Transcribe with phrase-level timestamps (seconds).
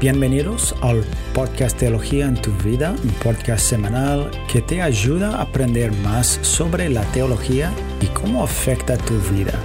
[0.00, 1.04] Bienvenidos al
[1.34, 6.88] podcast Teología en tu vida, un podcast semanal que te ayuda a aprender más sobre
[6.88, 9.58] la teología y cómo afecta tu vida.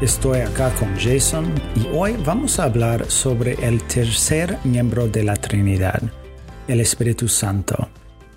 [0.00, 5.36] Estoy acá con Jason y hoy vamos a hablar sobre el tercer miembro de la
[5.36, 6.00] Trinidad,
[6.66, 7.90] el Espíritu Santo.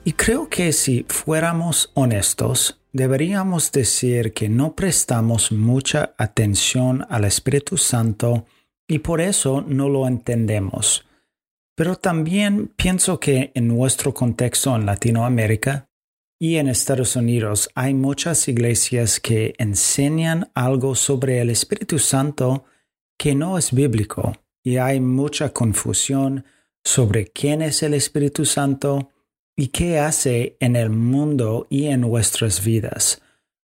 [0.03, 7.77] Y creo que si fuéramos honestos, deberíamos decir que no prestamos mucha atención al Espíritu
[7.77, 8.45] Santo
[8.89, 11.05] y por eso no lo entendemos.
[11.75, 15.89] Pero también pienso que en nuestro contexto en Latinoamérica
[16.39, 22.65] y en Estados Unidos hay muchas iglesias que enseñan algo sobre el Espíritu Santo
[23.17, 26.45] que no es bíblico y hay mucha confusión
[26.83, 29.09] sobre quién es el Espíritu Santo
[29.55, 33.21] y qué hace en el mundo y en nuestras vidas.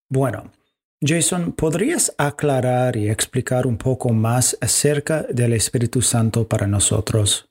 [0.08, 0.52] Bueno,
[1.00, 7.48] Jason, ¿podrías aclarar y explicar un poco más acerca del Espíritu Santo para nosotros?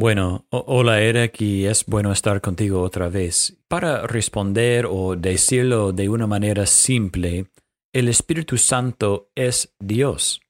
[0.00, 3.58] Bueno, hola Eric y es bueno estar contigo otra vez.
[3.66, 7.46] Para responder o decirlo de una manera simple,
[7.92, 10.40] el Espíritu Santo es Dios.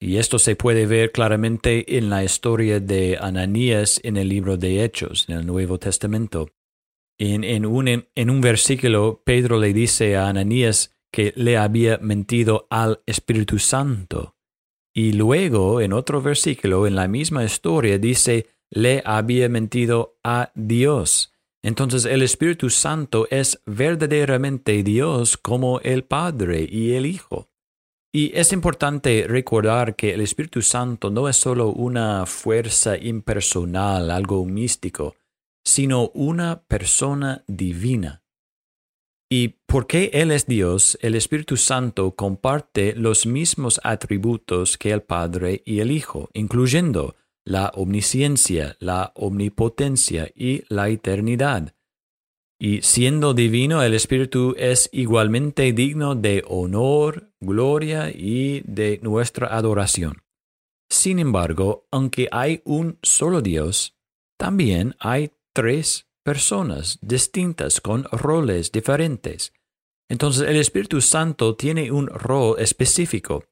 [0.00, 4.82] Y esto se puede ver claramente en la historia de Ananías en el libro de
[4.82, 6.48] Hechos, en el Nuevo Testamento.
[7.18, 13.02] En, un, en un versículo, Pedro le dice a Ananías que le había mentido al
[13.04, 14.34] Espíritu Santo.
[14.94, 21.32] Y luego, en otro versículo, en la misma historia, dice, le había mentido a Dios.
[21.62, 27.48] Entonces el Espíritu Santo es verdaderamente Dios como el Padre y el Hijo.
[28.12, 34.44] Y es importante recordar que el Espíritu Santo no es solo una fuerza impersonal, algo
[34.46, 35.16] místico,
[35.64, 38.22] sino una persona divina.
[39.30, 45.62] Y porque Él es Dios, el Espíritu Santo comparte los mismos atributos que el Padre
[45.66, 47.14] y el Hijo, incluyendo
[47.48, 51.74] la omnisciencia, la omnipotencia y la eternidad.
[52.60, 60.24] Y siendo divino, el Espíritu es igualmente digno de honor, gloria y de nuestra adoración.
[60.90, 63.96] Sin embargo, aunque hay un solo Dios,
[64.36, 69.54] también hay tres personas distintas con roles diferentes.
[70.10, 73.44] Entonces el Espíritu Santo tiene un rol específico.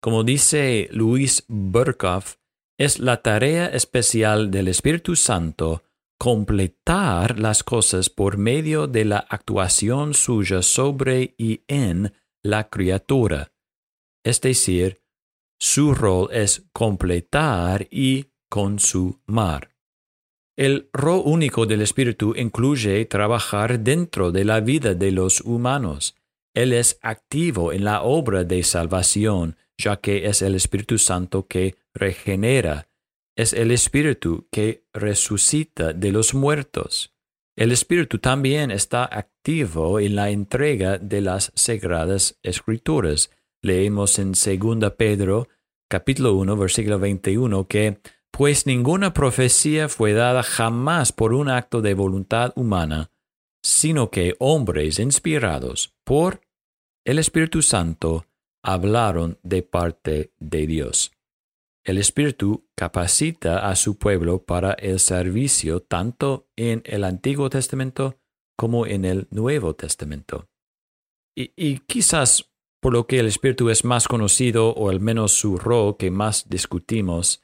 [0.00, 2.36] Como dice Luis Burkhoff,
[2.78, 5.82] es la tarea especial del Espíritu Santo
[6.18, 12.12] completar las cosas por medio de la actuación suya sobre y en
[12.42, 13.52] la criatura.
[14.24, 15.02] Es decir,
[15.58, 19.74] su rol es completar y consumar.
[20.56, 26.14] El rol único del Espíritu incluye trabajar dentro de la vida de los humanos.
[26.54, 31.76] Él es activo en la obra de salvación, ya que es el Espíritu Santo que
[31.92, 32.88] regenera.
[33.36, 37.14] Es el Espíritu que resucita de los muertos.
[37.56, 43.30] El Espíritu también está activo en la entrega de las sagradas escrituras.
[43.62, 45.48] Leemos en 2 Pedro
[45.88, 48.00] capítulo 1 versículo 21 que
[48.30, 53.12] pues ninguna profecía fue dada jamás por un acto de voluntad humana,
[53.62, 56.40] sino que hombres inspirados por
[57.04, 58.26] el Espíritu Santo
[58.64, 61.12] hablaron de parte de Dios.
[61.84, 68.18] El Espíritu capacita a su pueblo para el servicio tanto en el Antiguo Testamento
[68.56, 70.48] como en el Nuevo Testamento.
[71.36, 75.96] Y, quizás por lo que el Espíritu es más conocido, o al menos su rol
[75.96, 77.42] que más discutimos,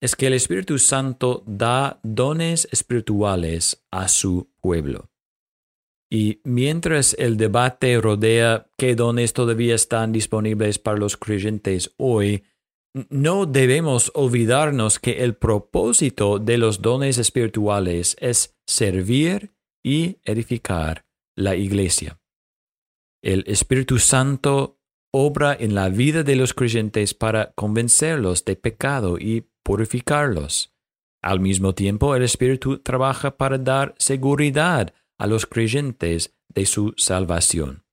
[0.00, 5.10] es que el Espíritu Santo da dones espirituales a su pueblo.
[6.10, 12.44] Y mientras el debate rodea qué dones todavía están disponibles para los creyentes hoy,
[13.10, 19.52] no debemos olvidarnos que el propósito de los dones espirituales es servir
[19.84, 21.04] y edificar
[21.36, 22.18] la iglesia.
[23.22, 24.80] El Espíritu Santo
[25.12, 30.72] obra en la vida de los creyentes para convencerlos de pecado y purificarlos.
[31.22, 37.84] Al mismo tiempo, el Espíritu trabaja para dar seguridad a los creyentes de su salvación.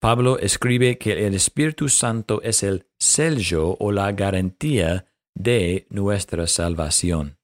[0.00, 7.38] Pablo escribe que el Espíritu Santo es el sello o la garantía de nuestra salvación.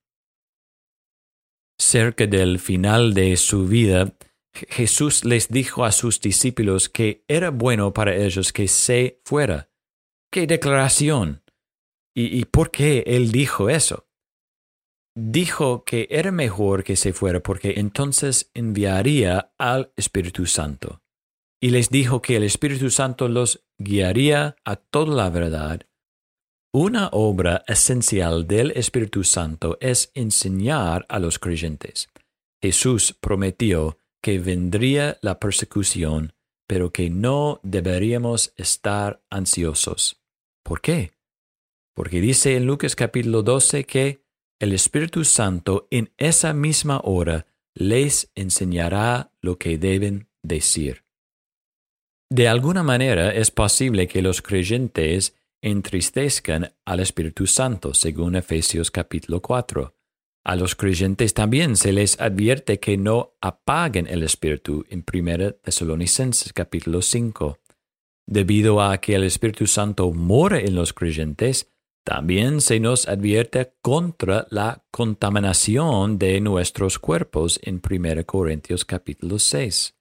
[1.78, 4.12] Cerca del final de su vida,
[4.52, 9.70] Jesús les dijo a sus discípulos que era bueno para ellos que se fuera.
[10.31, 11.43] ¡Qué declaración!
[12.14, 14.10] ¿Y, y por qué él dijo eso?
[15.15, 21.03] Dijo que era mejor que se fuera porque entonces enviaría al Espíritu Santo.
[21.61, 25.87] Y les dijo que el Espíritu Santo los guiaría a toda la verdad
[26.73, 32.09] Una obra esencial del Espíritu Santo es enseñar a los creyentes.
[32.63, 36.33] Jesús prometió que vendría la persecución,
[36.69, 40.23] pero que no deberíamos estar ansiosos.
[40.63, 41.11] ¿Por qué?
[41.97, 44.19] Porque dice en Lucas capítulo 12 que
[44.61, 51.05] el Espíritu Santo en esa misma hora les enseñará lo que deben decir.
[52.31, 59.41] De alguna manera es posible que los creyentes entristezcan al Espíritu Santo, según Efesios capítulo
[59.41, 59.95] 4.
[60.45, 66.53] A los creyentes también se les advierte que no apaguen el Espíritu en 1 Tesalonicenses
[66.53, 67.59] capítulo 5.
[68.27, 71.71] Debido a que el Espíritu Santo mora en los creyentes,
[72.05, 79.94] también se nos advierte contra la contaminación de nuestros cuerpos en 1 Corintios capítulo 6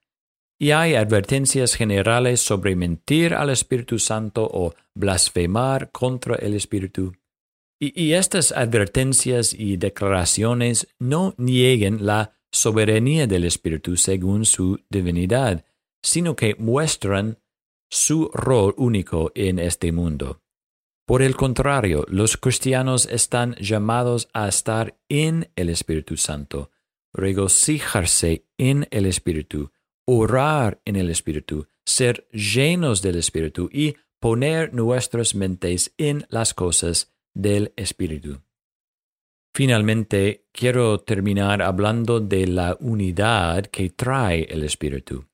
[0.61, 7.13] y hay advertencias generales sobre mentir al Espíritu Santo o blasfemar contra el Espíritu.
[7.81, 15.63] Y, estas advertencias y declaraciones no nieguen la soberanía del Espíritu según su divinidad,
[16.03, 17.39] sino que muestran
[17.89, 20.41] su rol único en este mundo.
[21.09, 26.69] Por el contrario, los cristianos están llamados a estar en el Espíritu Santo,
[27.13, 29.71] regocijarse en el Espíritu,
[30.05, 37.11] orar en el Espíritu, ser llenos del Espíritu y poner nuestras mentes en las cosas
[37.33, 38.43] del Espíritu.
[39.51, 45.28] Finalmente, quiero terminar hablando de la unidad que trae el Espíritu.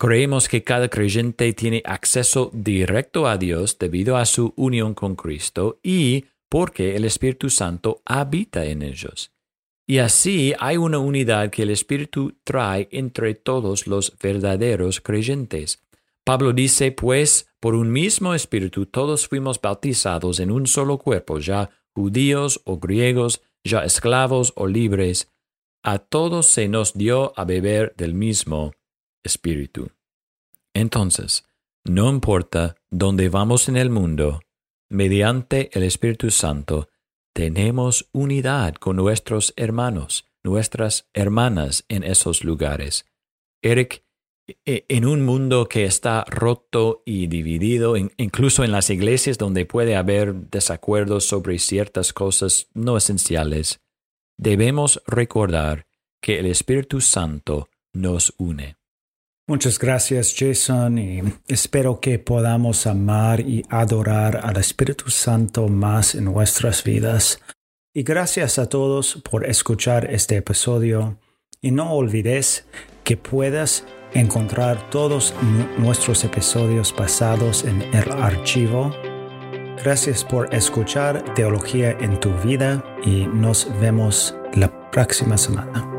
[0.00, 5.80] Creemos que cada creyente tiene acceso directo a Dios debido a su unión con Cristo
[5.82, 9.32] y porque el Espíritu Santo habita en ellos.
[9.88, 15.82] Y así hay una unidad que el Espíritu trae entre todos los verdaderos creyentes.
[16.24, 21.70] Pablo dice, pues, por un mismo Espíritu todos fuimos bautizados en un solo cuerpo, ya
[21.92, 25.32] judíos o griegos, ya esclavos o libres.
[25.82, 28.72] A todos se nos dio a beber del mismo
[29.22, 29.90] Espíritu.
[30.74, 31.44] Entonces,
[31.84, 34.40] no importa dónde vamos en el mundo,
[34.88, 36.88] mediante el Espíritu Santo,
[37.32, 43.06] tenemos unidad con nuestros hermanos, nuestras hermanas en esos lugares.
[43.62, 44.02] Eric,
[44.64, 49.94] e, en un mundo que está roto y dividido, incluso en las iglesias donde puede
[49.94, 53.80] haber desacuerdos sobre ciertas cosas no esenciales,
[54.38, 55.86] debemos recordar
[56.22, 58.77] que el Espíritu Santo nos une.
[59.48, 66.26] Muchas gracias Jason y espero que podamos amar y adorar al Espíritu Santo más en
[66.26, 67.40] nuestras vidas.
[67.94, 71.18] Y gracias a todos por escuchar este episodio
[71.62, 72.66] y no olvides
[73.04, 75.32] que puedas encontrar todos
[75.78, 78.94] nuestros episodios pasados en el archivo.
[79.82, 85.97] Gracias por escuchar Teología en tu vida y nos vemos la próxima semana.